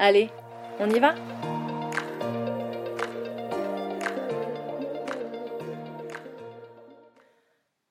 Allez, 0.00 0.30
on 0.78 0.88
y 0.90 1.00
va 1.00 1.16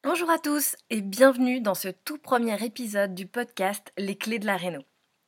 Bonjour 0.05 0.29
à 0.29 0.39
tous 0.39 0.77
et 0.89 1.01
bienvenue 1.01 1.59
dans 1.59 1.73
ce 1.73 1.89
tout 1.89 2.17
premier 2.17 2.63
épisode 2.63 3.13
du 3.13 3.25
podcast 3.25 3.91
Les 3.97 4.15
clés 4.15 4.39
de 4.39 4.45
la 4.45 4.55
réno. 4.55 4.79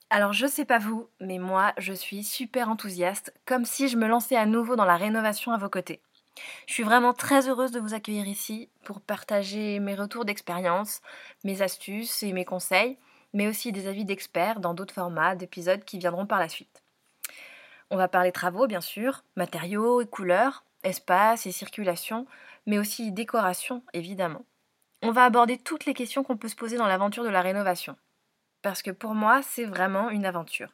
Alors 0.10 0.32
je 0.32 0.48
sais 0.48 0.64
pas 0.64 0.80
vous, 0.80 1.10
mais 1.20 1.38
moi 1.38 1.74
je 1.78 1.92
suis 1.92 2.24
super 2.24 2.70
enthousiaste, 2.70 3.34
comme 3.46 3.66
si 3.66 3.90
je 3.90 3.98
me 3.98 4.08
lançais 4.08 4.38
à 4.38 4.46
nouveau 4.46 4.78
dans 4.78 4.86
la 4.86 4.96
rénovation 4.96 5.52
à 5.52 5.58
vos 5.58 5.70
côtés. 5.70 6.02
Je 6.66 6.74
suis 6.74 6.84
vraiment 6.84 7.14
très 7.14 7.50
heureuse 7.50 7.72
de 7.72 7.82
vous 7.82 7.94
accueillir 7.94 8.26
ici 8.26 8.70
pour 8.86 9.02
partager 9.02 9.82
mes 9.82 9.96
retours 9.96 10.24
d'expérience, 10.24 11.02
mes 11.44 11.62
astuces 11.62 12.24
et 12.24 12.32
mes 12.32 12.46
conseils, 12.46 12.98
mais 13.34 13.48
aussi 13.48 13.72
des 13.72 13.88
avis 13.88 14.06
d'experts 14.06 14.60
dans 14.60 14.74
d'autres 14.74 14.94
formats 14.94 15.36
d'épisodes 15.36 15.84
qui 15.84 16.00
viendront 16.00 16.26
par 16.26 16.40
la 16.40 16.50
suite. 16.50 16.84
On 17.92 17.98
va 17.98 18.08
parler 18.08 18.32
travaux, 18.32 18.68
bien 18.68 18.82
sûr, 18.82 19.24
matériaux 19.36 20.02
et 20.02 20.08
couleurs, 20.08 20.64
espace 20.84 21.46
et 21.46 21.52
circulation, 21.52 22.28
mais 22.66 22.78
aussi 22.78 23.12
décoration, 23.12 23.84
évidemment. 23.94 24.46
On 25.02 25.12
va 25.12 25.26
aborder 25.26 25.58
toutes 25.58 25.86
les 25.86 25.94
questions 25.94 26.24
qu'on 26.24 26.38
peut 26.38 26.50
se 26.50 26.56
poser 26.56 26.78
dans 26.78 26.88
l'aventure 26.88 27.24
de 27.24 27.30
la 27.30 27.42
rénovation. 27.42 27.96
Parce 28.62 28.82
que 28.82 28.92
pour 28.92 29.16
moi, 29.16 29.42
c'est 29.42 29.66
vraiment 29.66 30.10
une 30.10 30.26
aventure. 30.26 30.74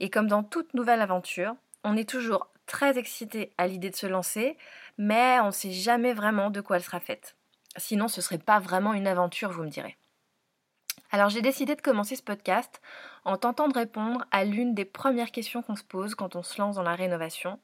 Et 0.00 0.10
comme 0.10 0.28
dans 0.28 0.42
toute 0.42 0.74
nouvelle 0.74 1.00
aventure, 1.00 1.56
on 1.82 1.96
est 1.96 2.08
toujours 2.08 2.48
très 2.66 2.98
excité 2.98 3.52
à 3.58 3.66
l'idée 3.66 3.90
de 3.90 3.96
se 3.96 4.06
lancer, 4.06 4.56
mais 4.98 5.40
on 5.40 5.46
ne 5.46 5.50
sait 5.50 5.72
jamais 5.72 6.12
vraiment 6.12 6.50
de 6.50 6.60
quoi 6.60 6.76
elle 6.76 6.82
sera 6.82 7.00
faite. 7.00 7.36
Sinon, 7.76 8.08
ce 8.08 8.20
ne 8.20 8.22
serait 8.22 8.38
pas 8.38 8.60
vraiment 8.60 8.94
une 8.94 9.06
aventure, 9.06 9.50
vous 9.50 9.64
me 9.64 9.70
direz. 9.70 9.96
Alors 11.10 11.28
j'ai 11.28 11.42
décidé 11.42 11.76
de 11.76 11.80
commencer 11.80 12.16
ce 12.16 12.22
podcast 12.22 12.80
en 13.24 13.36
tentant 13.36 13.68
de 13.68 13.74
répondre 13.74 14.24
à 14.30 14.44
l'une 14.44 14.74
des 14.74 14.84
premières 14.84 15.30
questions 15.30 15.62
qu'on 15.62 15.76
se 15.76 15.84
pose 15.84 16.14
quand 16.14 16.36
on 16.36 16.42
se 16.42 16.60
lance 16.60 16.76
dans 16.76 16.82
la 16.82 16.94
rénovation, 16.96 17.60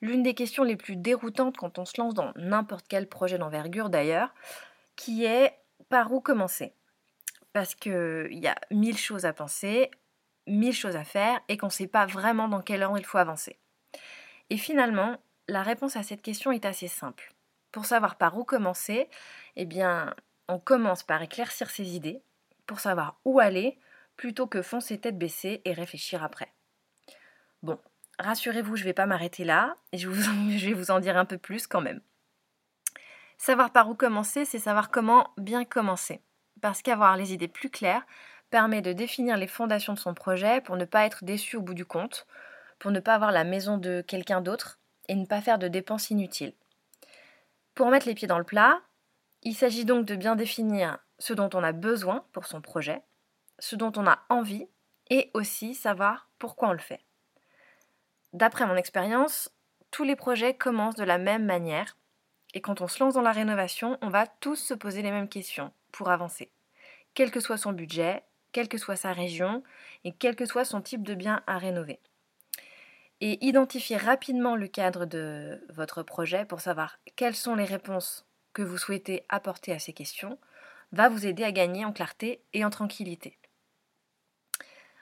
l'une 0.00 0.22
des 0.22 0.34
questions 0.34 0.64
les 0.64 0.76
plus 0.76 0.96
déroutantes 0.96 1.56
quand 1.56 1.78
on 1.78 1.84
se 1.84 2.00
lance 2.00 2.14
dans 2.14 2.32
n'importe 2.36 2.86
quel 2.88 3.08
projet 3.08 3.38
d'envergure 3.38 3.88
d'ailleurs, 3.88 4.34
qui 4.96 5.24
est 5.24 5.54
par 5.88 6.12
où 6.12 6.20
commencer? 6.20 6.74
Parce 7.52 7.74
qu'il 7.74 8.28
y 8.38 8.46
a 8.46 8.56
mille 8.70 8.98
choses 8.98 9.24
à 9.24 9.32
penser, 9.32 9.90
mille 10.46 10.74
choses 10.74 10.96
à 10.96 11.04
faire 11.04 11.40
et 11.48 11.56
qu'on 11.56 11.66
ne 11.66 11.72
sait 11.72 11.86
pas 11.86 12.06
vraiment 12.06 12.48
dans 12.48 12.60
quel 12.60 12.82
ordre 12.82 12.98
il 12.98 13.06
faut 13.06 13.18
avancer. 13.18 13.58
Et 14.50 14.58
finalement, 14.58 15.16
la 15.48 15.62
réponse 15.62 15.96
à 15.96 16.02
cette 16.02 16.22
question 16.22 16.52
est 16.52 16.64
assez 16.64 16.88
simple. 16.88 17.32
Pour 17.72 17.86
savoir 17.86 18.16
par 18.16 18.36
où 18.38 18.44
commencer, 18.44 19.08
eh 19.56 19.66
bien, 19.66 20.14
on 20.48 20.58
commence 20.58 21.02
par 21.02 21.22
éclaircir 21.22 21.70
ses 21.70 21.96
idées, 21.96 22.22
pour 22.66 22.80
savoir 22.80 23.18
où 23.24 23.40
aller 23.40 23.78
plutôt 24.16 24.46
que 24.46 24.62
foncer 24.62 24.98
tête 24.98 25.18
baissée 25.18 25.60
et 25.64 25.72
réfléchir 25.72 26.22
après. 26.22 26.52
Bon, 27.62 27.78
rassurez-vous, 28.18 28.76
je 28.76 28.82
ne 28.82 28.88
vais 28.88 28.94
pas 28.94 29.06
m'arrêter 29.06 29.44
là 29.44 29.76
et 29.92 29.98
je, 29.98 30.10
je, 30.12 30.66
vais 30.66 30.72
vous 30.72 30.90
en 30.90 31.00
dire 31.00 31.16
un 31.16 31.24
peu 31.24 31.38
plus 31.38 31.66
quand 31.66 31.80
même. 31.80 32.00
Savoir 33.38 33.72
par 33.72 33.88
où 33.88 33.94
commencer, 33.94 34.44
c'est 34.44 34.58
savoir 34.58 34.90
comment 34.90 35.30
bien 35.36 35.64
commencer. 35.64 36.20
Parce 36.60 36.82
qu'avoir 36.82 37.16
les 37.16 37.32
idées 37.32 37.48
plus 37.48 37.70
claires 37.70 38.06
permet 38.50 38.82
de 38.82 38.92
définir 38.92 39.36
les 39.36 39.46
fondations 39.46 39.94
de 39.94 39.98
son 39.98 40.14
projet 40.14 40.60
pour 40.60 40.76
ne 40.76 40.84
pas 40.84 41.04
être 41.04 41.24
déçu 41.24 41.56
au 41.56 41.60
bout 41.60 41.74
du 41.74 41.84
compte, 41.84 42.26
pour 42.78 42.90
ne 42.90 43.00
pas 43.00 43.14
avoir 43.14 43.32
la 43.32 43.44
maison 43.44 43.78
de 43.78 44.02
quelqu'un 44.06 44.40
d'autre 44.40 44.78
et 45.08 45.14
ne 45.14 45.26
pas 45.26 45.40
faire 45.40 45.58
de 45.58 45.68
dépenses 45.68 46.10
inutiles. 46.10 46.54
Pour 47.74 47.90
mettre 47.90 48.06
les 48.06 48.14
pieds 48.14 48.28
dans 48.28 48.38
le 48.38 48.44
plat, 48.44 48.80
il 49.42 49.54
s'agit 49.54 49.84
donc 49.84 50.06
de 50.06 50.14
bien 50.14 50.36
définir 50.36 50.98
ce 51.18 51.32
dont 51.32 51.50
on 51.54 51.62
a 51.62 51.72
besoin 51.72 52.24
pour 52.32 52.46
son 52.46 52.60
projet, 52.60 53.02
ce 53.58 53.76
dont 53.76 53.92
on 53.96 54.06
a 54.06 54.20
envie 54.28 54.68
et 55.10 55.30
aussi 55.34 55.74
savoir 55.74 56.28
pourquoi 56.38 56.68
on 56.68 56.72
le 56.72 56.78
fait. 56.78 57.00
D'après 58.32 58.66
mon 58.66 58.76
expérience, 58.76 59.50
tous 59.90 60.04
les 60.04 60.16
projets 60.16 60.54
commencent 60.54 60.96
de 60.96 61.04
la 61.04 61.18
même 61.18 61.44
manière 61.44 61.96
et 62.54 62.60
quand 62.60 62.80
on 62.80 62.88
se 62.88 63.02
lance 63.02 63.14
dans 63.14 63.22
la 63.22 63.32
rénovation, 63.32 63.98
on 64.00 64.08
va 64.08 64.26
tous 64.26 64.56
se 64.56 64.74
poser 64.74 65.02
les 65.02 65.10
mêmes 65.10 65.28
questions 65.28 65.72
pour 65.92 66.10
avancer. 66.10 66.50
Quel 67.14 67.30
que 67.30 67.40
soit 67.40 67.56
son 67.56 67.72
budget, 67.72 68.22
quelle 68.52 68.68
que 68.68 68.78
soit 68.78 68.96
sa 68.96 69.12
région 69.12 69.62
et 70.04 70.12
quel 70.12 70.36
que 70.36 70.46
soit 70.46 70.64
son 70.64 70.80
type 70.80 71.02
de 71.02 71.14
bien 71.14 71.42
à 71.46 71.58
rénover. 71.58 72.00
Et 73.20 73.44
identifier 73.44 73.96
rapidement 73.96 74.56
le 74.56 74.68
cadre 74.68 75.04
de 75.04 75.64
votre 75.68 76.02
projet 76.02 76.44
pour 76.44 76.60
savoir 76.60 76.98
quelles 77.16 77.34
sont 77.34 77.56
les 77.56 77.64
réponses 77.64 78.26
que 78.52 78.62
vous 78.62 78.78
souhaitez 78.78 79.24
apporter 79.28 79.72
à 79.72 79.78
ces 79.78 79.92
questions 79.92 80.38
va 80.92 81.08
vous 81.08 81.26
aider 81.26 81.44
à 81.44 81.52
gagner 81.52 81.84
en 81.84 81.92
clarté 81.92 82.42
et 82.52 82.64
en 82.64 82.70
tranquillité. 82.70 83.38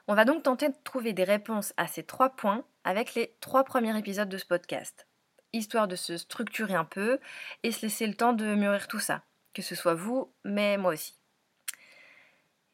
On 0.08 0.14
va 0.14 0.24
donc 0.24 0.42
tenter 0.42 0.68
de 0.68 0.74
trouver 0.84 1.12
des 1.12 1.24
réponses 1.24 1.72
à 1.76 1.86
ces 1.86 2.02
trois 2.02 2.30
points 2.30 2.64
avec 2.84 3.14
les 3.14 3.34
trois 3.40 3.64
premiers 3.64 3.96
épisodes 3.96 4.28
de 4.28 4.38
ce 4.38 4.46
podcast, 4.46 5.06
histoire 5.52 5.86
de 5.86 5.96
se 5.96 6.16
structurer 6.16 6.74
un 6.74 6.84
peu 6.84 7.20
et 7.62 7.70
se 7.70 7.82
laisser 7.82 8.06
le 8.06 8.14
temps 8.14 8.32
de 8.32 8.54
mûrir 8.54 8.88
tout 8.88 8.98
ça, 8.98 9.22
que 9.54 9.62
ce 9.62 9.74
soit 9.74 9.94
vous, 9.94 10.32
mais 10.44 10.76
moi 10.76 10.92
aussi. 10.92 11.16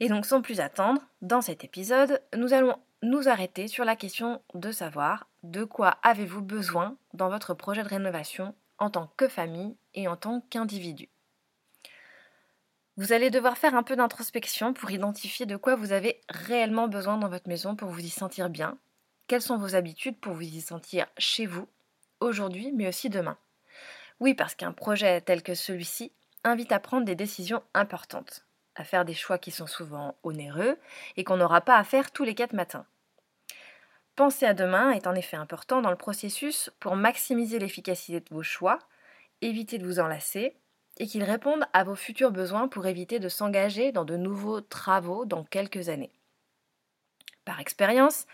Et 0.01 0.09
donc 0.09 0.27
sans 0.27 0.43
plus 0.43 0.61
attendre, 0.61 1.03
dans 1.21 1.41
cet 1.41 1.65
épisode, 1.65 2.23
nous 2.37 2.55
allons 2.55 2.79
nous 3.03 3.29
arrêter 3.29 3.69
sur 3.69 3.85
la 3.85 3.97
question 3.97 4.43
de 4.55 4.73
savoir 4.73 5.29
de 5.43 5.65
quoi 5.65 5.99
avez-vous 6.03 6.43
besoin 6.43 6.97
dans 7.15 7.29
votre 7.29 7.55
projet 7.55 7.83
de 7.83 7.89
rénovation 7.89 8.55
en 8.79 8.91
tant 8.91 9.13
que 9.17 9.29
famille 9.29 9.77
et 9.95 10.09
en 10.09 10.17
tant 10.17 10.41
qu'individu. 10.51 11.09
Vous 12.99 13.13
allez 13.13 13.31
devoir 13.31 13.57
faire 13.57 13.77
un 13.77 13.85
peu 13.85 13.95
d'introspection 13.95 14.75
pour 14.75 14.91
identifier 14.91 15.47
de 15.47 15.57
quoi 15.57 15.77
vous 15.77 15.93
avez 15.93 16.21
réellement 16.29 16.89
besoin 16.89 17.17
dans 17.17 17.29
votre 17.29 17.49
maison 17.49 17.77
pour 17.77 17.91
vous 17.91 18.01
y 18.01 18.09
sentir 18.09 18.51
bien. 18.51 18.77
Quelles 19.29 19.41
sont 19.41 19.57
vos 19.57 19.77
habitudes 19.77 20.19
pour 20.19 20.33
vous 20.33 20.43
y 20.43 20.61
sentir 20.61 21.07
chez 21.17 21.47
vous, 21.47 21.69
aujourd'hui, 22.19 22.73
mais 22.73 22.89
aussi 22.89 23.09
demain? 23.09 23.39
Oui, 24.19 24.35
parce 24.35 24.57
qu'un 24.57 24.73
projet 24.73 25.21
tel 25.21 25.45
que 25.45 25.55
celui-ci 25.55 26.11
invite 26.43 26.73
à 26.73 26.81
prendre 26.81 27.05
des 27.05 27.15
décisions 27.15 27.63
importantes, 27.73 28.45
à 28.75 28.83
faire 28.83 29.05
des 29.05 29.15
choix 29.15 29.39
qui 29.39 29.53
sont 29.53 29.69
souvent 29.69 30.17
onéreux 30.25 30.77
et 31.17 31.23
qu'on 31.23 31.37
n'aura 31.37 31.61
pas 31.61 31.77
à 31.77 31.85
faire 31.85 32.11
tous 32.11 32.25
les 32.25 32.35
quatre 32.35 32.53
matins. 32.53 32.85
Penser 34.17 34.44
à 34.44 34.55
demain 34.55 34.91
est 34.91 35.06
en 35.06 35.15
effet 35.15 35.37
important 35.37 35.83
dans 35.83 35.91
le 35.91 35.97
processus 35.97 36.73
pour 36.81 36.97
maximiser 36.97 37.61
l'efficacité 37.61 38.19
de 38.19 38.35
vos 38.35 38.43
choix, 38.43 38.81
éviter 39.41 39.79
de 39.79 39.87
vous 39.87 40.01
enlacer 40.01 40.56
et 40.99 41.06
qu'ils 41.06 41.25
répondent 41.25 41.65
à 41.73 41.85
vos 41.85 41.95
futurs 41.95 42.33
besoins 42.33 42.69
pour 42.69 42.87
éviter 42.87 43.19
de 43.19 43.29
s'engager 43.29 43.93
dans 43.93 44.05
de 44.05 44.17
nouveaux 44.17 44.61
travaux 44.61 45.25
dans 45.25 45.45
quelques 45.45 45.89
années. 45.89 46.12
Par 47.45 47.61
expérience, 47.61 48.27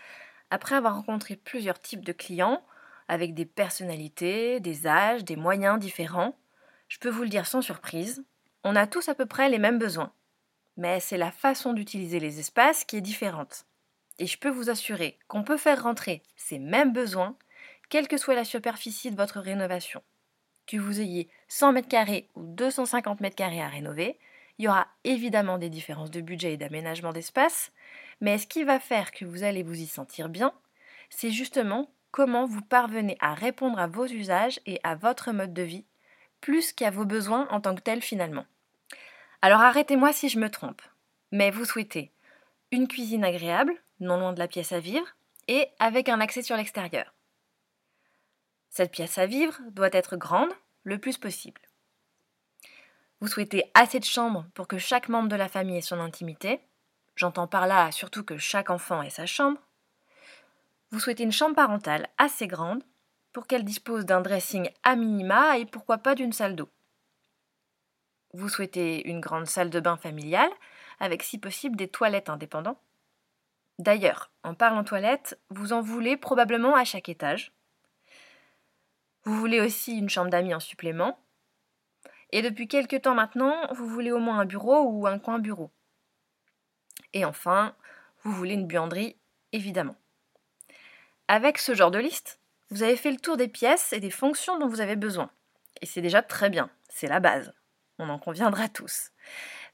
après 0.49 0.75
avoir 0.75 0.95
rencontré 0.95 1.35
plusieurs 1.35 1.79
types 1.79 2.03
de 2.03 2.11
clients, 2.11 2.63
avec 3.07 3.33
des 3.33 3.45
personnalités, 3.45 4.59
des 4.59 4.87
âges, 4.87 5.23
des 5.23 5.35
moyens 5.35 5.79
différents, 5.79 6.35
je 6.87 6.97
peux 6.97 7.09
vous 7.09 7.23
le 7.23 7.29
dire 7.29 7.45
sans 7.45 7.61
surprise, 7.61 8.23
on 8.63 8.75
a 8.75 8.87
tous 8.87 9.09
à 9.09 9.15
peu 9.15 9.25
près 9.25 9.49
les 9.49 9.59
mêmes 9.59 9.79
besoins. 9.79 10.11
Mais 10.77 10.99
c'est 10.99 11.17
la 11.17 11.31
façon 11.31 11.73
d'utiliser 11.73 12.19
les 12.19 12.39
espaces 12.39 12.83
qui 12.83 12.97
est 12.97 13.01
différente. 13.01 13.65
Et 14.17 14.27
je 14.27 14.37
peux 14.37 14.49
vous 14.49 14.69
assurer 14.69 15.19
qu'on 15.27 15.43
peut 15.43 15.57
faire 15.57 15.83
rentrer 15.83 16.23
ces 16.35 16.59
mêmes 16.59 16.93
besoins, 16.93 17.37
quelle 17.89 18.07
que 18.07 18.17
soit 18.17 18.35
la 18.35 18.43
superficie 18.43 19.11
de 19.11 19.15
votre 19.15 19.39
rénovation 19.39 20.01
que 20.65 20.77
vous 20.77 21.01
ayez 21.01 21.29
100 21.47 21.73
mètres 21.73 21.87
carrés 21.87 22.27
ou 22.35 22.43
250 22.43 23.21
mètres 23.21 23.35
carrés 23.35 23.61
à 23.61 23.67
rénover, 23.67 24.17
il 24.57 24.65
y 24.65 24.67
aura 24.67 24.87
évidemment 25.03 25.57
des 25.57 25.69
différences 25.69 26.11
de 26.11 26.21
budget 26.21 26.53
et 26.53 26.57
d'aménagement 26.57 27.11
d'espace, 27.11 27.71
mais 28.21 28.37
ce 28.37 28.47
qui 28.47 28.63
va 28.63 28.79
faire 28.79 29.11
que 29.11 29.25
vous 29.25 29.43
allez 29.43 29.63
vous 29.63 29.79
y 29.79 29.87
sentir 29.87 30.29
bien, 30.29 30.53
c'est 31.09 31.31
justement 31.31 31.89
comment 32.11 32.45
vous 32.45 32.61
parvenez 32.61 33.17
à 33.19 33.33
répondre 33.33 33.79
à 33.79 33.87
vos 33.87 34.05
usages 34.05 34.59
et 34.65 34.79
à 34.83 34.95
votre 34.95 35.31
mode 35.31 35.53
de 35.53 35.63
vie, 35.63 35.85
plus 36.39 36.71
qu'à 36.71 36.89
vos 36.89 37.05
besoins 37.05 37.47
en 37.49 37.59
tant 37.59 37.75
que 37.75 37.81
tels 37.81 38.01
finalement. 38.01 38.45
Alors 39.41 39.61
arrêtez-moi 39.61 40.13
si 40.13 40.29
je 40.29 40.39
me 40.39 40.49
trompe, 40.49 40.81
mais 41.31 41.51
vous 41.51 41.65
souhaitez 41.65 42.11
une 42.71 42.87
cuisine 42.87 43.23
agréable, 43.23 43.73
non 43.99 44.17
loin 44.17 44.33
de 44.33 44.39
la 44.39 44.47
pièce 44.47 44.71
à 44.71 44.79
vivre, 44.79 45.07
et 45.47 45.67
avec 45.79 46.09
un 46.09 46.19
accès 46.19 46.41
sur 46.41 46.57
l'extérieur. 46.57 47.14
Cette 48.75 48.91
pièce 48.91 49.17
à 49.17 49.25
vivre 49.25 49.57
doit 49.71 49.89
être 49.93 50.17
grande 50.17 50.51
le 50.83 50.97
plus 50.97 51.17
possible. 51.17 51.61
Vous 53.21 53.29
souhaitez 53.29 53.71
assez 53.73 54.01
de 54.01 54.05
chambres 54.05 54.47
pour 54.53 54.67
que 54.67 54.77
chaque 54.77 55.07
membre 55.07 55.29
de 55.29 55.37
la 55.37 55.47
famille 55.47 55.77
ait 55.77 55.81
son 55.81 56.01
intimité. 56.01 56.59
J'entends 57.15 57.47
par 57.47 57.67
là 57.67 57.93
surtout 57.93 58.25
que 58.25 58.37
chaque 58.37 58.69
enfant 58.69 59.01
ait 59.01 59.09
sa 59.09 59.25
chambre. 59.25 59.61
Vous 60.91 60.99
souhaitez 60.99 61.23
une 61.23 61.31
chambre 61.31 61.55
parentale 61.55 62.09
assez 62.17 62.47
grande 62.47 62.83
pour 63.31 63.47
qu'elle 63.47 63.63
dispose 63.63 64.05
d'un 64.05 64.19
dressing 64.19 64.69
à 64.83 64.97
minima 64.97 65.57
et 65.57 65.65
pourquoi 65.65 65.99
pas 65.99 66.13
d'une 66.13 66.33
salle 66.33 66.57
d'eau. 66.57 66.69
Vous 68.33 68.49
souhaitez 68.49 69.07
une 69.07 69.21
grande 69.21 69.47
salle 69.47 69.69
de 69.69 69.79
bain 69.79 69.95
familiale 69.95 70.51
avec 70.99 71.23
si 71.23 71.37
possible 71.37 71.77
des 71.77 71.87
toilettes 71.87 72.29
indépendantes. 72.29 72.81
D'ailleurs, 73.79 74.31
en 74.43 74.53
parlant 74.53 74.83
toilettes, 74.83 75.39
vous 75.49 75.71
en 75.71 75.79
voulez 75.79 76.17
probablement 76.17 76.75
à 76.75 76.83
chaque 76.83 77.07
étage. 77.07 77.53
Vous 79.25 79.35
voulez 79.35 79.59
aussi 79.59 79.97
une 79.97 80.09
chambre 80.09 80.29
d'amis 80.29 80.53
en 80.53 80.59
supplément 80.59 81.19
et 82.31 82.41
depuis 82.41 82.67
quelque 82.67 82.95
temps 82.95 83.15
maintenant, 83.15 83.55
vous 83.73 83.87
voulez 83.87 84.11
au 84.11 84.19
moins 84.19 84.39
un 84.39 84.45
bureau 84.45 84.83
ou 84.89 85.07
un 85.07 85.19
coin 85.19 85.39
bureau. 85.39 85.71
Et 87.13 87.23
enfin, 87.23 87.75
vous 88.23 88.31
voulez 88.31 88.53
une 88.53 88.67
buanderie, 88.67 89.15
évidemment. 89.51 89.95
Avec 91.27 91.57
ce 91.57 91.73
genre 91.73 91.91
de 91.91 91.99
liste, 91.99 92.39
vous 92.69 92.83
avez 92.83 92.97
fait 92.97 93.11
le 93.11 93.19
tour 93.19 93.37
des 93.37 93.47
pièces 93.47 93.93
et 93.93 93.99
des 93.99 94.11
fonctions 94.11 94.59
dont 94.59 94.67
vous 94.67 94.81
avez 94.81 94.95
besoin. 94.95 95.29
Et 95.81 95.85
c'est 95.85 96.01
déjà 96.01 96.21
très 96.21 96.49
bien, 96.49 96.69
c'est 96.89 97.07
la 97.07 97.19
base. 97.19 97.53
On 97.99 98.09
en 98.09 98.19
conviendra 98.19 98.67
tous. 98.67 99.11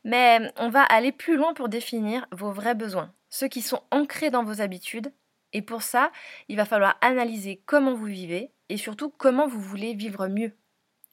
Mais 0.04 0.52
on 0.58 0.70
va 0.70 0.84
aller 0.84 1.12
plus 1.12 1.38
loin 1.38 1.54
pour 1.54 1.68
définir 1.68 2.28
vos 2.32 2.52
vrais 2.52 2.76
besoins, 2.76 3.14
ceux 3.30 3.48
qui 3.48 3.62
sont 3.62 3.84
ancrés 3.92 4.30
dans 4.30 4.44
vos 4.44 4.62
habitudes. 4.62 5.12
Et 5.54 5.62
pour 5.62 5.82
ça, 5.82 6.12
il 6.48 6.58
va 6.58 6.66
falloir 6.66 6.98
analyser 7.02 7.62
comment 7.66 7.94
vous 7.94 8.06
vivez 8.06 8.52
et 8.72 8.78
surtout 8.78 9.10
comment 9.10 9.48
vous 9.48 9.60
voulez 9.60 9.94
vivre 9.94 10.28
mieux? 10.28 10.54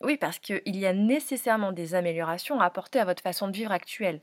Oui, 0.01 0.17
parce 0.17 0.39
qu'il 0.39 0.77
y 0.77 0.87
a 0.87 0.93
nécessairement 0.93 1.73
des 1.73 1.97
améliorations 1.97 2.61
à 2.61 2.67
apporter 2.67 3.01
à 3.01 3.05
votre 3.05 3.23
façon 3.23 3.49
de 3.49 3.57
vivre 3.57 3.73
actuelle. 3.73 4.21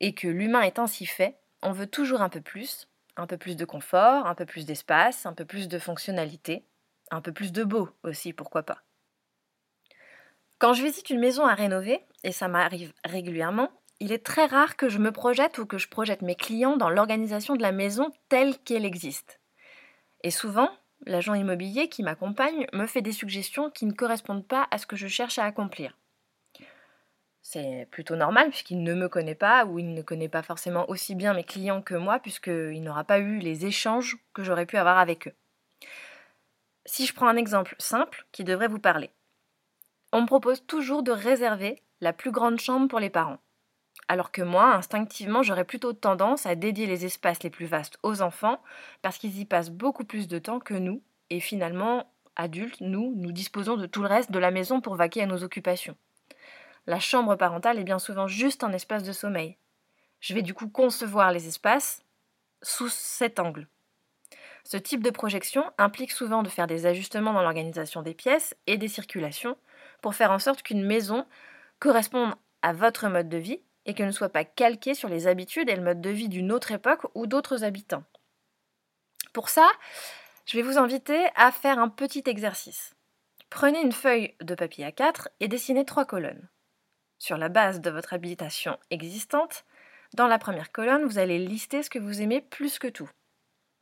Et 0.00 0.12
que 0.12 0.26
l'humain 0.26 0.62
est 0.62 0.80
ainsi 0.80 1.06
fait, 1.06 1.38
on 1.62 1.70
veut 1.70 1.86
toujours 1.86 2.22
un 2.22 2.28
peu 2.28 2.40
plus, 2.40 2.88
un 3.16 3.28
peu 3.28 3.36
plus 3.36 3.54
de 3.54 3.64
confort, 3.64 4.26
un 4.26 4.34
peu 4.34 4.44
plus 4.44 4.66
d'espace, 4.66 5.26
un 5.26 5.32
peu 5.32 5.44
plus 5.44 5.68
de 5.68 5.78
fonctionnalité, 5.78 6.64
un 7.12 7.20
peu 7.20 7.32
plus 7.32 7.52
de 7.52 7.62
beau 7.62 7.88
aussi, 8.02 8.32
pourquoi 8.32 8.64
pas. 8.64 8.82
Quand 10.58 10.72
je 10.72 10.82
visite 10.82 11.08
une 11.10 11.20
maison 11.20 11.46
à 11.46 11.54
rénover, 11.54 12.00
et 12.24 12.32
ça 12.32 12.48
m'arrive 12.48 12.92
régulièrement, 13.04 13.70
il 14.00 14.10
est 14.10 14.26
très 14.26 14.46
rare 14.46 14.76
que 14.76 14.88
je 14.88 14.98
me 14.98 15.12
projette 15.12 15.58
ou 15.58 15.66
que 15.66 15.78
je 15.78 15.88
projette 15.88 16.22
mes 16.22 16.34
clients 16.34 16.76
dans 16.76 16.90
l'organisation 16.90 17.54
de 17.54 17.62
la 17.62 17.72
maison 17.72 18.10
telle 18.28 18.58
qu'elle 18.58 18.84
existe. 18.84 19.38
Et 20.24 20.32
souvent, 20.32 20.68
l'agent 21.06 21.34
immobilier 21.34 21.88
qui 21.88 22.02
m'accompagne 22.02 22.66
me 22.72 22.86
fait 22.86 23.02
des 23.02 23.12
suggestions 23.12 23.70
qui 23.70 23.86
ne 23.86 23.92
correspondent 23.92 24.46
pas 24.46 24.66
à 24.70 24.78
ce 24.78 24.86
que 24.86 24.96
je 24.96 25.06
cherche 25.06 25.38
à 25.38 25.44
accomplir. 25.44 25.96
C'est 27.42 27.86
plutôt 27.92 28.16
normal 28.16 28.50
puisqu'il 28.50 28.82
ne 28.82 28.94
me 28.94 29.08
connaît 29.08 29.36
pas 29.36 29.64
ou 29.64 29.78
il 29.78 29.94
ne 29.94 30.02
connaît 30.02 30.28
pas 30.28 30.42
forcément 30.42 30.90
aussi 30.90 31.14
bien 31.14 31.32
mes 31.32 31.44
clients 31.44 31.80
que 31.80 31.94
moi 31.94 32.18
puisqu'il 32.18 32.82
n'aura 32.82 33.04
pas 33.04 33.20
eu 33.20 33.38
les 33.38 33.66
échanges 33.66 34.18
que 34.34 34.42
j'aurais 34.42 34.66
pu 34.66 34.76
avoir 34.76 34.98
avec 34.98 35.28
eux. 35.28 35.34
Si 36.84 37.06
je 37.06 37.14
prends 37.14 37.28
un 37.28 37.36
exemple 37.36 37.76
simple 37.78 38.26
qui 38.32 38.42
devrait 38.42 38.68
vous 38.68 38.80
parler. 38.80 39.10
On 40.12 40.22
me 40.22 40.26
propose 40.26 40.66
toujours 40.66 41.02
de 41.02 41.12
réserver 41.12 41.82
la 42.00 42.12
plus 42.12 42.32
grande 42.32 42.58
chambre 42.58 42.88
pour 42.88 43.00
les 43.00 43.10
parents 43.10 43.38
alors 44.08 44.30
que 44.30 44.42
moi, 44.42 44.74
instinctivement, 44.74 45.42
j'aurais 45.42 45.64
plutôt 45.64 45.92
tendance 45.92 46.46
à 46.46 46.54
dédier 46.54 46.86
les 46.86 47.04
espaces 47.04 47.42
les 47.42 47.50
plus 47.50 47.66
vastes 47.66 47.98
aux 48.02 48.22
enfants, 48.22 48.62
parce 49.02 49.18
qu'ils 49.18 49.38
y 49.40 49.44
passent 49.44 49.70
beaucoup 49.70 50.04
plus 50.04 50.28
de 50.28 50.38
temps 50.38 50.60
que 50.60 50.74
nous, 50.74 51.02
et 51.30 51.40
finalement, 51.40 52.12
adultes, 52.36 52.80
nous, 52.80 53.12
nous 53.16 53.32
disposons 53.32 53.76
de 53.76 53.86
tout 53.86 54.02
le 54.02 54.08
reste 54.08 54.30
de 54.30 54.38
la 54.38 54.50
maison 54.50 54.80
pour 54.80 54.94
vaquer 54.94 55.22
à 55.22 55.26
nos 55.26 55.42
occupations. 55.42 55.96
La 56.86 57.00
chambre 57.00 57.34
parentale 57.34 57.78
est 57.80 57.84
bien 57.84 57.98
souvent 57.98 58.28
juste 58.28 58.62
un 58.62 58.72
espace 58.72 59.02
de 59.02 59.12
sommeil. 59.12 59.56
Je 60.20 60.34
vais 60.34 60.42
du 60.42 60.54
coup 60.54 60.68
concevoir 60.68 61.32
les 61.32 61.48
espaces 61.48 62.02
sous 62.62 62.88
cet 62.88 63.40
angle. 63.40 63.66
Ce 64.62 64.76
type 64.76 65.02
de 65.02 65.10
projection 65.10 65.64
implique 65.78 66.12
souvent 66.12 66.42
de 66.42 66.48
faire 66.48 66.66
des 66.66 66.86
ajustements 66.86 67.32
dans 67.32 67.42
l'organisation 67.42 68.02
des 68.02 68.14
pièces 68.14 68.56
et 68.66 68.76
des 68.76 68.88
circulations 68.88 69.56
pour 70.00 70.14
faire 70.14 70.30
en 70.30 70.38
sorte 70.38 70.62
qu'une 70.62 70.84
maison 70.84 71.26
corresponde 71.78 72.34
à 72.62 72.72
votre 72.72 73.08
mode 73.08 73.28
de 73.28 73.36
vie 73.36 73.60
et 73.86 73.94
que 73.94 74.02
ne 74.02 74.10
soit 74.10 74.28
pas 74.28 74.44
calqué 74.44 74.94
sur 74.94 75.08
les 75.08 75.26
habitudes 75.26 75.70
et 75.70 75.76
le 75.76 75.82
mode 75.82 76.00
de 76.00 76.10
vie 76.10 76.28
d'une 76.28 76.52
autre 76.52 76.72
époque 76.72 77.06
ou 77.14 77.26
d'autres 77.26 77.64
habitants. 77.64 78.04
Pour 79.32 79.48
ça, 79.48 79.68
je 80.44 80.56
vais 80.56 80.62
vous 80.62 80.78
inviter 80.78 81.26
à 81.34 81.50
faire 81.50 81.78
un 81.78 81.88
petit 81.88 82.22
exercice. 82.26 82.94
Prenez 83.48 83.80
une 83.80 83.92
feuille 83.92 84.34
de 84.40 84.54
papier 84.54 84.86
A4 84.86 85.28
et 85.40 85.48
dessinez 85.48 85.84
trois 85.84 86.04
colonnes. 86.04 86.48
Sur 87.18 87.38
la 87.38 87.48
base 87.48 87.80
de 87.80 87.90
votre 87.90 88.12
habitation 88.12 88.78
existante, 88.90 89.64
dans 90.14 90.26
la 90.26 90.38
première 90.38 90.72
colonne, 90.72 91.04
vous 91.04 91.18
allez 91.18 91.38
lister 91.38 91.82
ce 91.82 91.90
que 91.90 91.98
vous 91.98 92.20
aimez 92.20 92.40
plus 92.40 92.78
que 92.78 92.88
tout. 92.88 93.10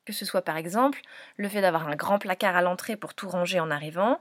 Que 0.05 0.13
ce 0.13 0.25
soit 0.25 0.43
par 0.43 0.57
exemple 0.57 1.01
le 1.37 1.49
fait 1.49 1.61
d'avoir 1.61 1.89
un 1.89 1.97
grand 1.97 2.19
placard 2.19 2.57
à 2.57 2.63
l'entrée 2.63 2.97
pour 2.97 3.15
tout 3.15 3.29
ranger 3.29 3.61
en 3.61 3.71
arrivant, 3.71 4.21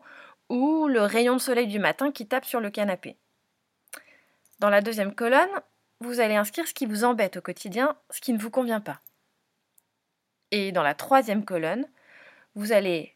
ou 0.50 0.88
le 0.88 1.02
rayon 1.02 1.36
de 1.36 1.42
soleil 1.42 1.68
du 1.68 1.80
matin 1.80 2.12
qui 2.12 2.28
tape 2.28 2.46
sur 2.46 2.60
le 2.60 2.70
canapé. 2.70 3.18
Dans 4.60 4.70
la 4.70 4.82
deuxième 4.82 5.16
colonne, 5.16 5.50
vous 6.08 6.20
allez 6.20 6.36
inscrire 6.36 6.68
ce 6.68 6.74
qui 6.74 6.86
vous 6.86 7.04
embête 7.04 7.38
au 7.38 7.42
quotidien, 7.42 7.98
ce 8.10 8.22
qui 8.22 8.34
ne 8.34 8.40
vous 8.40 8.50
convient 8.50 8.82
pas. 8.82 9.02
Et 10.52 10.72
dans 10.72 10.84
la 10.84 10.94
troisième 10.94 11.46
colonne, 11.46 11.88
vous 12.56 12.72
allez 12.72 13.16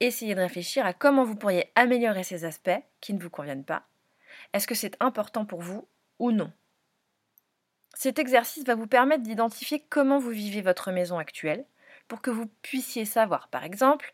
essayer 0.00 0.34
de 0.34 0.40
réfléchir 0.40 0.84
à 0.86 0.92
comment 0.92 1.24
vous 1.24 1.36
pourriez 1.36 1.70
améliorer 1.74 2.24
ces 2.24 2.44
aspects 2.44 2.70
qui 3.00 3.14
ne 3.14 3.20
vous 3.20 3.30
conviennent 3.30 3.64
pas. 3.64 3.86
Est-ce 4.52 4.66
que 4.66 4.74
c'est 4.74 4.96
important 5.00 5.44
pour 5.44 5.60
vous 5.60 5.86
ou 6.18 6.32
non? 6.32 6.52
Cet 7.94 8.18
exercice 8.18 8.64
va 8.64 8.74
vous 8.74 8.86
permettre 8.86 9.22
d'identifier 9.22 9.84
comment 9.88 10.18
vous 10.18 10.30
vivez 10.30 10.62
votre 10.62 10.90
maison 10.90 11.18
actuelle 11.18 11.64
pour 12.08 12.22
que 12.22 12.30
vous 12.30 12.46
puissiez 12.62 13.04
savoir, 13.04 13.48
par 13.48 13.64
exemple, 13.64 14.12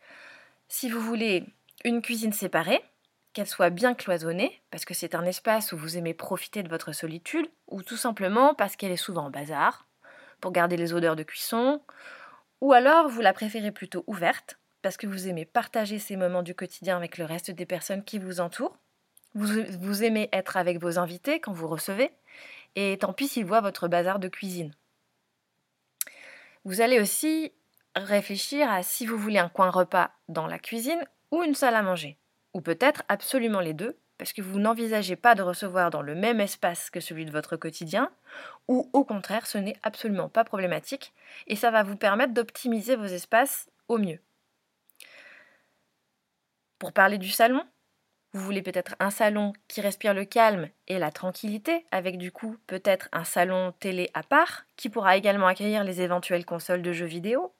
si 0.67 0.89
vous 0.89 1.01
voulez 1.01 1.45
une 1.85 2.01
cuisine 2.01 2.33
séparée, 2.33 2.83
qu'elle 3.37 3.45
soit 3.45 3.69
bien 3.69 3.93
cloisonnée, 3.93 4.63
parce 4.71 4.83
que 4.83 4.95
c'est 4.95 5.13
un 5.13 5.23
espace 5.23 5.71
où 5.71 5.77
vous 5.77 5.95
aimez 5.95 6.15
profiter 6.15 6.63
de 6.63 6.69
votre 6.69 6.91
solitude, 6.91 7.47
ou 7.67 7.83
tout 7.83 7.95
simplement 7.95 8.55
parce 8.55 8.75
qu'elle 8.75 8.91
est 8.91 8.97
souvent 8.97 9.25
en 9.25 9.29
bazar, 9.29 9.85
pour 10.41 10.51
garder 10.51 10.75
les 10.75 10.91
odeurs 10.91 11.15
de 11.15 11.21
cuisson, 11.21 11.83
ou 12.61 12.73
alors 12.73 13.07
vous 13.07 13.21
la 13.21 13.33
préférez 13.33 13.71
plutôt 13.71 14.03
ouverte, 14.07 14.57
parce 14.81 14.97
que 14.97 15.05
vous 15.05 15.27
aimez 15.27 15.45
partager 15.45 15.99
ces 15.99 16.15
moments 16.15 16.41
du 16.41 16.55
quotidien 16.55 16.97
avec 16.97 17.19
le 17.19 17.25
reste 17.25 17.51
des 17.51 17.67
personnes 17.67 18.03
qui 18.03 18.17
vous 18.17 18.39
entourent, 18.39 18.79
vous, 19.35 19.61
vous 19.81 20.03
aimez 20.03 20.29
être 20.33 20.57
avec 20.57 20.81
vos 20.81 20.97
invités 20.97 21.39
quand 21.39 21.53
vous 21.53 21.67
recevez, 21.67 22.09
et 22.75 22.97
tant 22.97 23.13
pis 23.13 23.27
s'ils 23.27 23.45
voient 23.45 23.61
votre 23.61 23.87
bazar 23.87 24.17
de 24.17 24.29
cuisine. 24.29 24.73
Vous 26.65 26.81
allez 26.81 26.99
aussi 26.99 27.51
réfléchir 27.95 28.67
à 28.67 28.81
si 28.81 29.05
vous 29.05 29.19
voulez 29.19 29.37
un 29.37 29.49
coin 29.49 29.69
repas 29.69 30.09
dans 30.27 30.47
la 30.47 30.57
cuisine 30.57 31.05
ou 31.29 31.43
une 31.43 31.53
salle 31.53 31.75
à 31.75 31.83
manger 31.83 32.17
ou 32.57 32.61
peut-être 32.61 33.03
absolument 33.07 33.59
les 33.59 33.75
deux, 33.75 33.99
parce 34.17 34.33
que 34.33 34.41
vous 34.41 34.57
n'envisagez 34.57 35.15
pas 35.15 35.35
de 35.35 35.43
recevoir 35.43 35.91
dans 35.91 36.01
le 36.01 36.15
même 36.15 36.41
espace 36.41 36.89
que 36.89 36.99
celui 36.99 37.23
de 37.23 37.31
votre 37.31 37.55
quotidien, 37.55 38.11
ou 38.67 38.89
au 38.93 39.05
contraire 39.05 39.45
ce 39.45 39.59
n'est 39.59 39.77
absolument 39.83 40.27
pas 40.27 40.43
problématique, 40.43 41.13
et 41.45 41.55
ça 41.55 41.69
va 41.69 41.83
vous 41.83 41.97
permettre 41.97 42.33
d'optimiser 42.33 42.95
vos 42.95 43.05
espaces 43.05 43.69
au 43.87 43.99
mieux. 43.99 44.19
Pour 46.79 46.93
parler 46.93 47.19
du 47.19 47.29
salon, 47.29 47.63
vous 48.33 48.43
voulez 48.43 48.63
peut-être 48.63 48.95
un 48.99 49.11
salon 49.11 49.53
qui 49.67 49.81
respire 49.81 50.15
le 50.15 50.25
calme 50.25 50.69
et 50.87 50.97
la 50.97 51.11
tranquillité, 51.11 51.85
avec 51.91 52.17
du 52.17 52.31
coup 52.31 52.57
peut-être 52.65 53.07
un 53.11 53.23
salon 53.23 53.71
télé 53.79 54.09
à 54.15 54.23
part, 54.23 54.65
qui 54.77 54.89
pourra 54.89 55.15
également 55.15 55.45
accueillir 55.45 55.83
les 55.83 56.01
éventuelles 56.01 56.45
consoles 56.45 56.81
de 56.81 56.91
jeux 56.91 57.05
vidéo, 57.05 57.53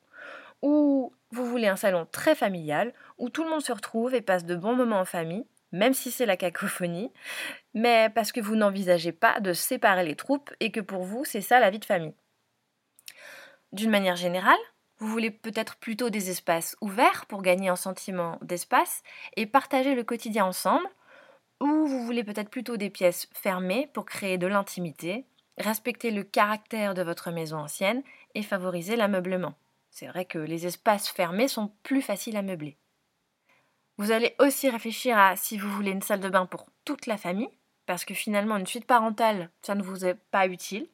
ou 0.61 1.13
vous 1.31 1.45
voulez 1.45 1.67
un 1.67 1.75
salon 1.75 2.07
très 2.11 2.35
familial 2.35 2.93
où 3.17 3.29
tout 3.29 3.43
le 3.43 3.49
monde 3.49 3.61
se 3.61 3.73
retrouve 3.73 4.15
et 4.15 4.21
passe 4.21 4.45
de 4.45 4.55
bons 4.55 4.75
moments 4.75 4.99
en 4.99 5.05
famille, 5.05 5.45
même 5.71 5.93
si 5.93 6.11
c'est 6.11 6.25
la 6.25 6.37
cacophonie, 6.37 7.11
mais 7.73 8.09
parce 8.13 8.31
que 8.31 8.39
vous 8.39 8.55
n'envisagez 8.55 9.11
pas 9.11 9.39
de 9.39 9.53
séparer 9.53 10.05
les 10.05 10.15
troupes 10.15 10.53
et 10.59 10.71
que 10.71 10.79
pour 10.79 11.03
vous, 11.03 11.25
c'est 11.25 11.41
ça 11.41 11.59
la 11.59 11.69
vie 11.69 11.79
de 11.79 11.85
famille. 11.85 12.15
D'une 13.73 13.89
manière 13.89 14.15
générale, 14.15 14.57
vous 14.99 15.07
voulez 15.07 15.29
peut-être 15.29 15.75
plutôt 15.75 16.09
des 16.09 16.29
espaces 16.29 16.75
ouverts 16.81 17.25
pour 17.27 17.41
gagner 17.41 17.69
un 17.69 17.75
sentiment 17.75 18.39
d'espace 18.41 19.03
et 19.35 19.45
partager 19.45 19.93
le 19.93 20.03
quotidien 20.03 20.45
ensemble, 20.45 20.87
ou 21.59 21.85
vous 21.85 22.05
voulez 22.05 22.23
peut-être 22.23 22.49
plutôt 22.49 22.77
des 22.77 22.89
pièces 22.89 23.27
fermées 23.33 23.89
pour 23.93 24.05
créer 24.05 24.37
de 24.37 24.47
l'intimité, 24.47 25.25
respecter 25.57 26.11
le 26.11 26.23
caractère 26.23 26.93
de 26.93 27.01
votre 27.01 27.31
maison 27.31 27.57
ancienne 27.57 28.03
et 28.35 28.43
favoriser 28.43 28.95
l'ameublement 28.95 29.55
C'est 29.99 30.05
vrai 30.05 30.25
que 30.25 30.37
les 30.37 30.67
espaces 30.67 31.09
fermés 31.09 31.47
sont 31.47 31.71
plus 31.81 32.03
faciles 32.03 32.37
à 32.37 32.43
meubler. 32.43 32.77
Vous 33.97 34.11
allez 34.11 34.35
aussi 34.37 34.69
réfléchir 34.69 35.17
à 35.17 35.35
si 35.35 35.57
vous 35.57 35.71
voulez 35.71 35.89
une 35.89 36.03
salle 36.03 36.19
de 36.19 36.29
bain 36.29 36.45
pour 36.45 36.67
toute 36.85 37.07
la 37.07 37.17
famille, 37.17 37.49
parce 37.87 38.05
que 38.05 38.13
finalement 38.13 38.57
une 38.57 38.67
suite 38.67 38.85
parentale, 38.85 39.49
ça 39.63 39.73
ne 39.73 39.81
vous 39.81 40.05
est 40.05 40.13
pas 40.29 40.45
utile, 40.45 40.87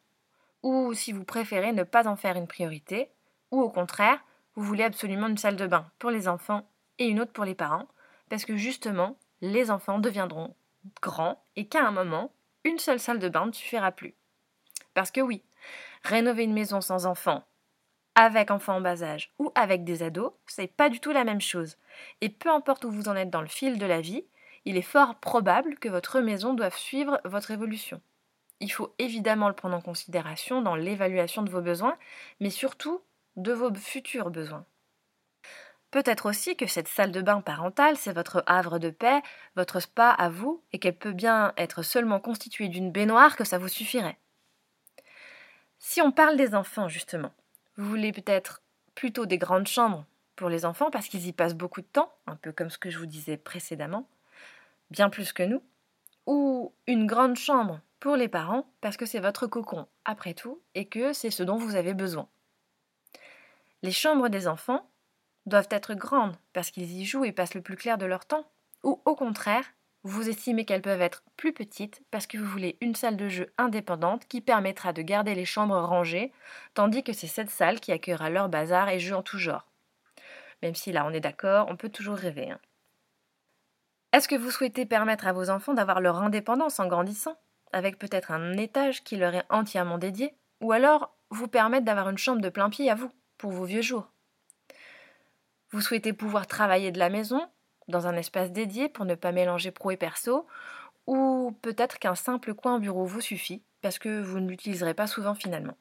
ou 0.62 0.94
si 0.94 1.12
vous 1.12 1.26
préférez 1.26 1.74
ne 1.74 1.84
pas 1.84 2.08
en 2.08 2.16
faire 2.16 2.38
une 2.38 2.48
priorité, 2.48 3.10
ou 3.52 3.60
au 3.62 3.70
contraire, 3.70 4.24
vous 4.56 4.64
voulez 4.64 4.86
absolument 4.86 5.28
une 5.28 5.38
salle 5.38 5.58
de 5.58 5.68
bain 5.68 5.92
pour 6.00 6.10
les 6.10 6.30
enfants 6.30 6.66
et 6.98 7.08
une 7.08 7.20
autre 7.20 7.34
pour 7.34 7.44
les 7.44 7.56
parents, 7.56 7.90
parce 8.30 8.46
que 8.46 8.56
justement, 8.56 9.18
les 9.42 9.70
enfants 9.70 10.00
deviendront 10.00 10.56
grands 11.02 11.44
et 11.58 11.68
qu'à 11.68 11.86
un 11.86 11.92
moment, 11.92 12.32
une 12.64 12.80
seule 12.80 13.02
salle 13.02 13.20
de 13.20 13.28
bain 13.28 13.48
ne 13.48 13.52
suffira 13.52 13.92
plus. 13.92 14.16
Parce 14.94 15.12
que 15.12 15.20
oui, 15.20 15.44
rénover 16.04 16.46
une 16.46 16.54
maison 16.54 16.80
sans 16.80 17.06
enfants, 17.06 17.44
avec 18.16 18.52
enfants 18.52 18.76
en 18.76 18.82
bas 18.82 19.04
âge 19.04 19.34
ou 19.40 19.52
avec 19.56 19.84
des 19.84 20.04
ados, 20.04 20.34
c'est 20.46 20.68
pas 20.68 20.90
du 20.90 21.00
tout 21.00 21.12
la 21.12 21.24
même 21.24 21.42
chose. 21.42 21.78
Et 22.22 22.30
peu 22.30 22.50
importe 22.50 22.86
où 22.86 22.92
vous 22.92 23.10
en 23.10 23.16
êtes 23.16 23.30
dans 23.30 23.42
le 23.42 23.48
fil 23.48 23.78
de 23.78 23.86
la 23.86 24.02
vie, 24.02 24.26
il 24.66 24.78
est 24.78 24.82
fort 24.82 25.16
probable 25.16 25.78
que 25.78 25.90
votre 25.90 26.20
maison 26.20 26.54
doive 26.54 26.76
suivre 26.78 27.20
votre 27.26 27.52
évolution. 27.52 28.02
Il 28.60 28.72
faut 28.72 28.94
évidemment 28.98 29.50
le 29.50 29.56
prendre 29.56 29.76
en 29.76 29.82
considération 29.82 30.62
dans 30.62 30.76
l'évaluation 30.76 31.42
de 31.42 31.50
vos 31.50 31.62
besoins, 31.62 31.98
mais 32.40 32.50
surtout 32.50 33.02
de 33.36 33.52
vos 33.52 33.74
futurs 33.74 34.30
besoins. 34.30 34.66
Peut-être 35.92 36.28
aussi 36.28 36.56
que 36.56 36.66
cette 36.66 36.88
salle 36.88 37.12
de 37.12 37.22
bain 37.22 37.42
parentale, 37.42 37.98
c'est 37.98 38.14
votre 38.14 38.44
havre 38.48 38.80
de 38.80 38.90
paix, 38.90 39.22
votre 39.56 39.80
spa 39.80 40.10
à 40.10 40.30
vous, 40.30 40.64
et 40.72 40.80
qu'elle 40.80 40.98
peut 40.98 41.12
bien 41.12 41.54
être 41.58 41.84
seulement 41.84 42.20
constituée 42.20 42.68
d'une 42.68 42.92
baignoire 42.92 43.36
que 43.36 43.44
ça 43.44 43.60
vous 43.60 43.68
suffirait. 43.68 44.18
Si 45.78 46.02
on 46.02 46.12
parle 46.12 46.38
des 46.38 46.56
enfants, 46.56 46.88
justement, 46.88 47.32
vous 47.78 47.90
voulez 47.90 48.12
peut-être 48.12 48.62
plutôt 48.96 49.26
des 49.26 49.38
grandes 49.38 49.68
chambres 49.68 50.06
pour 50.36 50.50
les 50.50 50.66
enfants 50.66 50.92
parce 50.92 51.08
qu'ils 51.08 51.28
y 51.28 51.34
passent 51.34 51.56
beaucoup 51.56 51.82
de 51.82 51.88
temps, 51.88 52.12
un 52.28 52.36
peu 52.36 52.52
comme 52.52 52.70
ce 52.70 52.78
que 52.78 52.90
je 52.90 53.00
vous 53.00 53.06
disais 53.06 53.38
précédemment, 53.38 54.08
bien 54.92 55.10
plus 55.10 55.34
que 55.34 55.44
nous, 55.44 55.62
ou 56.26 56.74
une 56.88 57.08
grande 57.08 57.36
chambre 57.36 57.82
pour 58.00 58.16
les 58.16 58.28
parents 58.28 58.66
parce 58.82 58.98
que 58.98 59.06
c'est 59.06 59.20
votre 59.20 59.48
cocon 59.48 59.88
après 60.06 60.34
tout 60.34 60.62
et 60.76 60.86
que 60.86 61.14
c'est 61.14 61.32
ce 61.32 61.44
dont 61.44 61.58
vous 61.58 61.76
avez 61.76 61.94
besoin. 61.94 62.28
Les 63.82 63.92
chambres 63.92 64.30
des 64.30 64.48
enfants 64.48 64.90
doivent 65.46 65.68
être 65.72 65.94
grandes 65.94 66.36
parce 66.54 66.72
qu'ils 66.72 66.92
y 66.92 67.06
jouent 67.06 67.26
et 67.26 67.32
passent 67.32 67.54
le 67.54 67.62
plus 67.62 67.76
clair 67.76 67.98
de 67.98 68.06
leur 68.06 68.26
temps, 68.26 68.50
ou 68.84 69.02
au 69.06 69.16
contraire, 69.16 69.66
vous 70.04 70.28
estimez 70.28 70.66
qu'elles 70.66 70.82
peuvent 70.82 71.02
être 71.02 71.24
plus 71.38 71.54
petites 71.54 72.02
parce 72.12 72.28
que 72.28 72.38
vous 72.38 72.46
voulez 72.46 72.78
une 72.82 72.96
salle 72.96 73.16
de 73.16 73.30
jeu 73.30 73.54
indépendante 73.58 74.28
qui 74.28 74.42
permettra 74.42 74.92
de 74.92 75.02
garder 75.02 75.34
les 75.34 75.46
chambres 75.46 75.80
rangées, 75.80 76.34
tandis 76.74 77.04
que 77.04 77.14
c'est 77.14 77.28
cette 77.28 77.50
salle 77.50 77.80
qui 77.80 77.92
accueillera 77.92 78.30
leur 78.30 78.50
bazar 78.50 78.90
et 78.90 79.00
jeux 79.00 79.16
en 79.16 79.24
tout 79.24 79.38
genre. 79.38 79.66
Même 80.62 80.76
si 80.76 80.92
là 80.92 81.06
on 81.06 81.14
est 81.14 81.22
d'accord, 81.22 81.68
on 81.70 81.78
peut 81.78 81.90
toujours 81.90 82.18
rêver. 82.18 82.52
Hein. 82.52 82.60
Est-ce 84.12 84.28
que 84.28 84.36
vous 84.36 84.52
souhaitez 84.52 84.86
permettre 84.86 85.26
à 85.26 85.34
vos 85.34 85.50
enfants 85.50 85.74
d'avoir 85.74 86.02
leur 86.02 86.18
indépendance 86.18 86.80
en 86.80 86.88
grandissant, 86.88 87.38
avec 87.72 87.98
peut-être 87.98 88.32
un 88.32 88.58
étage 88.58 89.04
qui 89.04 89.16
leur 89.16 89.34
est 89.34 89.46
entièrement 89.50 89.98
dédié, 89.98 90.36
ou 90.62 90.72
alors 90.74 91.16
vous 91.30 91.48
permettre 91.48 91.86
d'avoir 91.86 92.10
une 92.10 92.18
chambre 92.18 92.42
de 92.42 92.50
plein 92.50 92.70
pied 92.70 92.92
à 92.92 92.96
vous, 92.96 93.10
pour 93.38 93.52
vos 93.52 93.66
vieux 93.66 93.82
jours? 93.82 94.12
Vous 95.72 95.82
souhaitez 95.82 96.14
pouvoir 96.14 96.46
travailler 96.46 96.92
de 96.92 97.00
la 97.00 97.10
maison 97.10 97.42
dans 97.88 98.08
un 98.08 98.16
espace 98.16 98.52
dédié 98.52 98.90
pour 98.90 99.06
ne 99.06 99.16
pas 99.16 99.32
mélanger 99.32 99.72
pro 99.72 99.92
et 99.92 99.98
perso, 99.98 100.48
ou 101.08 101.58
peut-être 101.62 102.00
qu'un 102.00 102.16
simple 102.16 102.54
coin 102.54 102.80
bureau 102.80 103.06
vous 103.06 103.22
suffit, 103.22 103.62
parce 103.82 104.00
que 104.00 104.22
vous 104.22 104.40
ne 104.40 104.50
l'utiliserez 104.50 104.94
pas 104.94 105.08
souvent 105.08 105.36
finalement. 105.36 105.76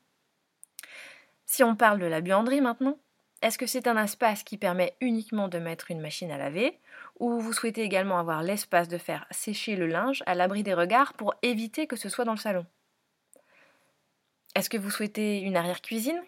Si 1.46 1.62
on 1.62 1.76
parle 1.76 1.98
de 1.98 2.06
la 2.06 2.20
buanderie 2.20 2.60
maintenant, 2.60 2.98
est-ce 3.42 3.58
que 3.58 3.66
c'est 3.66 3.88
un 3.88 4.02
espace 4.02 4.44
qui 4.44 4.56
permet 4.56 4.94
uniquement 5.00 5.48
de 5.48 5.58
mettre 5.58 5.90
une 5.90 6.00
machine 6.00 6.30
à 6.30 6.38
laver, 6.38 6.78
ou 7.18 7.40
vous 7.40 7.52
souhaitez 7.52 7.82
également 7.82 8.18
avoir 8.18 8.42
l'espace 8.42 8.88
de 8.88 8.98
faire 8.98 9.26
sécher 9.30 9.76
le 9.76 9.86
linge 9.86 10.22
à 10.26 10.34
l'abri 10.34 10.62
des 10.62 10.74
regards 10.74 11.14
pour 11.14 11.34
éviter 11.42 11.86
que 11.86 11.96
ce 11.96 12.08
soit 12.08 12.24
dans 12.24 12.32
le 12.32 12.38
salon? 12.38 12.66
Est-ce 14.54 14.70
que 14.70 14.76
vous 14.76 14.90
souhaitez 14.90 15.40
une 15.40 15.56
arrière-cuisine 15.56 16.22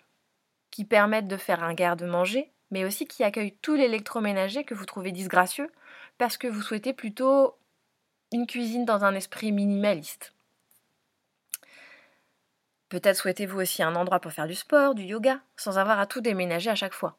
qui 0.70 0.84
permette 0.84 1.28
de 1.28 1.36
faire 1.36 1.62
un 1.62 1.74
garde-manger 1.74 2.50
mais 2.70 2.84
aussi 2.84 3.06
qui 3.06 3.24
accueille 3.24 3.56
tout 3.62 3.74
l'électroménager 3.74 4.64
que 4.64 4.74
vous 4.74 4.86
trouvez 4.86 5.12
disgracieux, 5.12 5.70
parce 6.18 6.36
que 6.36 6.46
vous 6.46 6.62
souhaitez 6.62 6.92
plutôt 6.92 7.56
une 8.32 8.46
cuisine 8.46 8.84
dans 8.84 9.04
un 9.04 9.14
esprit 9.14 9.52
minimaliste. 9.52 10.34
Peut-être 12.88 13.16
souhaitez-vous 13.16 13.60
aussi 13.60 13.82
un 13.82 13.96
endroit 13.96 14.20
pour 14.20 14.32
faire 14.32 14.46
du 14.46 14.54
sport, 14.54 14.94
du 14.94 15.02
yoga, 15.02 15.40
sans 15.56 15.78
avoir 15.78 15.98
à 15.98 16.06
tout 16.06 16.20
déménager 16.20 16.70
à 16.70 16.74
chaque 16.74 16.94
fois. 16.94 17.18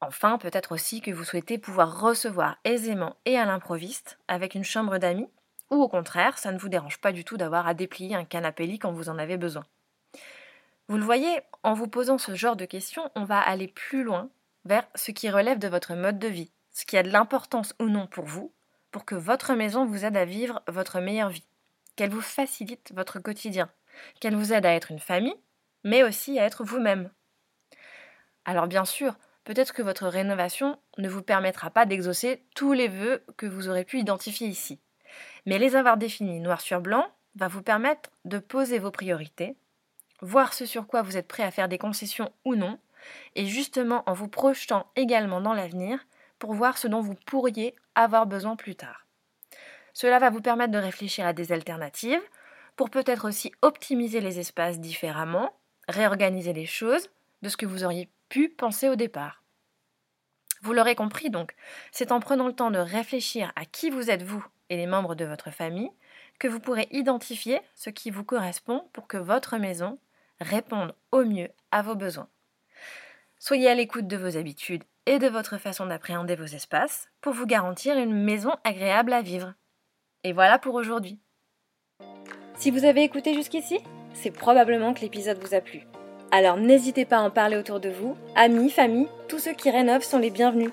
Enfin, 0.00 0.38
peut-être 0.38 0.72
aussi 0.72 1.00
que 1.00 1.10
vous 1.10 1.24
souhaitez 1.24 1.58
pouvoir 1.58 2.00
recevoir 2.00 2.56
aisément 2.64 3.16
et 3.24 3.36
à 3.36 3.44
l'improviste 3.44 4.18
avec 4.28 4.54
une 4.54 4.64
chambre 4.64 4.98
d'amis, 4.98 5.28
ou 5.70 5.82
au 5.82 5.88
contraire, 5.88 6.38
ça 6.38 6.52
ne 6.52 6.58
vous 6.58 6.68
dérange 6.68 6.98
pas 6.98 7.12
du 7.12 7.24
tout 7.24 7.36
d'avoir 7.36 7.66
à 7.66 7.74
déplier 7.74 8.14
un 8.14 8.24
canapé 8.24 8.66
lit 8.66 8.78
quand 8.78 8.92
vous 8.92 9.08
en 9.08 9.18
avez 9.18 9.36
besoin. 9.36 9.64
Vous 10.88 10.96
le 10.96 11.04
voyez, 11.04 11.42
en 11.62 11.74
vous 11.74 11.86
posant 11.86 12.16
ce 12.16 12.34
genre 12.34 12.56
de 12.56 12.64
questions, 12.64 13.10
on 13.14 13.24
va 13.24 13.38
aller 13.38 13.68
plus 13.68 14.04
loin 14.04 14.30
vers 14.64 14.88
ce 14.94 15.10
qui 15.10 15.28
relève 15.28 15.58
de 15.58 15.68
votre 15.68 15.94
mode 15.94 16.18
de 16.18 16.28
vie, 16.28 16.50
ce 16.72 16.86
qui 16.86 16.96
a 16.96 17.02
de 17.02 17.10
l'importance 17.10 17.74
ou 17.78 17.88
non 17.90 18.06
pour 18.06 18.24
vous, 18.24 18.54
pour 18.90 19.04
que 19.04 19.14
votre 19.14 19.52
maison 19.54 19.84
vous 19.84 20.06
aide 20.06 20.16
à 20.16 20.24
vivre 20.24 20.62
votre 20.66 21.00
meilleure 21.00 21.28
vie, 21.28 21.46
qu'elle 21.94 22.10
vous 22.10 22.22
facilite 22.22 22.92
votre 22.94 23.18
quotidien, 23.18 23.70
qu'elle 24.18 24.34
vous 24.34 24.54
aide 24.54 24.64
à 24.64 24.72
être 24.72 24.90
une 24.90 24.98
famille, 24.98 25.36
mais 25.84 26.02
aussi 26.02 26.38
à 26.38 26.44
être 26.44 26.64
vous-même. 26.64 27.10
Alors 28.46 28.66
bien 28.66 28.86
sûr, 28.86 29.14
peut-être 29.44 29.74
que 29.74 29.82
votre 29.82 30.08
rénovation 30.08 30.78
ne 30.96 31.08
vous 31.10 31.22
permettra 31.22 31.68
pas 31.68 31.84
d'exaucer 31.84 32.42
tous 32.54 32.72
les 32.72 32.88
vœux 32.88 33.22
que 33.36 33.46
vous 33.46 33.68
aurez 33.68 33.84
pu 33.84 33.98
identifier 33.98 34.48
ici. 34.48 34.80
Mais 35.44 35.58
les 35.58 35.76
avoir 35.76 35.98
définis 35.98 36.40
noir 36.40 36.62
sur 36.62 36.80
blanc 36.80 37.06
va 37.34 37.48
vous 37.48 37.62
permettre 37.62 38.10
de 38.24 38.38
poser 38.38 38.78
vos 38.78 38.90
priorités, 38.90 39.56
voir 40.20 40.52
ce 40.52 40.66
sur 40.66 40.86
quoi 40.86 41.02
vous 41.02 41.16
êtes 41.16 41.28
prêt 41.28 41.42
à 41.42 41.50
faire 41.50 41.68
des 41.68 41.78
concessions 41.78 42.32
ou 42.44 42.54
non, 42.54 42.78
et 43.34 43.46
justement 43.46 44.02
en 44.06 44.12
vous 44.12 44.28
projetant 44.28 44.90
également 44.96 45.40
dans 45.40 45.54
l'avenir 45.54 46.04
pour 46.38 46.54
voir 46.54 46.78
ce 46.78 46.88
dont 46.88 47.00
vous 47.00 47.14
pourriez 47.14 47.74
avoir 47.94 48.26
besoin 48.26 48.56
plus 48.56 48.74
tard. 48.74 49.06
Cela 49.92 50.18
va 50.18 50.30
vous 50.30 50.40
permettre 50.40 50.72
de 50.72 50.78
réfléchir 50.78 51.26
à 51.26 51.32
des 51.32 51.52
alternatives, 51.52 52.22
pour 52.76 52.90
peut-être 52.90 53.26
aussi 53.26 53.50
optimiser 53.60 54.20
les 54.20 54.38
espaces 54.38 54.78
différemment, 54.78 55.52
réorganiser 55.88 56.52
les 56.52 56.66
choses 56.66 57.10
de 57.42 57.48
ce 57.48 57.56
que 57.56 57.66
vous 57.66 57.82
auriez 57.82 58.08
pu 58.28 58.48
penser 58.48 58.88
au 58.88 58.94
départ. 58.94 59.42
Vous 60.62 60.72
l'aurez 60.72 60.94
compris 60.94 61.28
donc, 61.28 61.54
c'est 61.90 62.12
en 62.12 62.20
prenant 62.20 62.46
le 62.46 62.52
temps 62.52 62.70
de 62.70 62.78
réfléchir 62.78 63.52
à 63.56 63.64
qui 63.64 63.90
vous 63.90 64.10
êtes 64.10 64.22
vous 64.22 64.44
et 64.70 64.76
les 64.76 64.86
membres 64.86 65.16
de 65.16 65.24
votre 65.24 65.50
famille 65.50 65.90
que 66.38 66.46
vous 66.46 66.60
pourrez 66.60 66.86
identifier 66.92 67.60
ce 67.74 67.90
qui 67.90 68.10
vous 68.10 68.24
correspond 68.24 68.88
pour 68.92 69.08
que 69.08 69.16
votre 69.16 69.56
maison 69.56 69.98
répondre 70.40 70.94
au 71.12 71.24
mieux 71.24 71.48
à 71.70 71.82
vos 71.82 71.94
besoins. 71.94 72.28
Soyez 73.38 73.68
à 73.68 73.74
l'écoute 73.74 74.06
de 74.06 74.16
vos 74.16 74.36
habitudes 74.36 74.84
et 75.06 75.18
de 75.18 75.28
votre 75.28 75.58
façon 75.58 75.86
d'appréhender 75.86 76.36
vos 76.36 76.44
espaces 76.44 77.08
pour 77.20 77.32
vous 77.32 77.46
garantir 77.46 77.96
une 77.96 78.24
maison 78.24 78.52
agréable 78.64 79.12
à 79.12 79.22
vivre. 79.22 79.54
Et 80.24 80.32
voilà 80.32 80.58
pour 80.58 80.74
aujourd'hui. 80.74 81.18
Si 82.56 82.70
vous 82.70 82.84
avez 82.84 83.04
écouté 83.04 83.34
jusqu'ici, 83.34 83.78
c'est 84.12 84.32
probablement 84.32 84.92
que 84.92 85.00
l'épisode 85.00 85.38
vous 85.38 85.54
a 85.54 85.60
plu. 85.60 85.82
Alors 86.30 86.56
n'hésitez 86.56 87.04
pas 87.04 87.18
à 87.18 87.22
en 87.22 87.30
parler 87.30 87.56
autour 87.56 87.80
de 87.80 87.88
vous, 87.88 88.16
amis, 88.34 88.70
famille, 88.70 89.08
tous 89.28 89.38
ceux 89.38 89.54
qui 89.54 89.70
rénovent 89.70 90.02
sont 90.02 90.18
les 90.18 90.30
bienvenus. 90.30 90.72